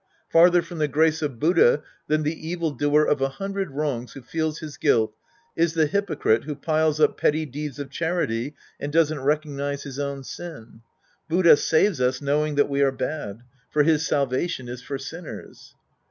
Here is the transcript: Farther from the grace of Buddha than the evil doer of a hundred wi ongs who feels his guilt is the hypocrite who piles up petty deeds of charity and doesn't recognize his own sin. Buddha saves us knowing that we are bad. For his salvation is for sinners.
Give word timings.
Farther 0.31 0.63
from 0.63 0.79
the 0.79 0.87
grace 0.87 1.21
of 1.21 1.39
Buddha 1.39 1.83
than 2.07 2.23
the 2.23 2.49
evil 2.49 2.71
doer 2.71 3.03
of 3.03 3.21
a 3.21 3.29
hundred 3.29 3.65
wi 3.67 3.85
ongs 3.85 4.13
who 4.13 4.23
feels 4.23 4.57
his 4.57 4.75
guilt 4.77 5.13
is 5.55 5.75
the 5.75 5.85
hypocrite 5.85 6.45
who 6.45 6.55
piles 6.55 6.99
up 6.99 7.19
petty 7.19 7.45
deeds 7.45 7.77
of 7.77 7.91
charity 7.91 8.55
and 8.79 8.91
doesn't 8.91 9.19
recognize 9.23 9.83
his 9.83 9.99
own 9.99 10.23
sin. 10.23 10.81
Buddha 11.29 11.55
saves 11.55 12.01
us 12.01 12.19
knowing 12.19 12.55
that 12.55 12.67
we 12.67 12.81
are 12.81 12.91
bad. 12.91 13.43
For 13.69 13.83
his 13.83 14.03
salvation 14.03 14.67
is 14.67 14.81
for 14.81 14.97
sinners. 14.97 15.75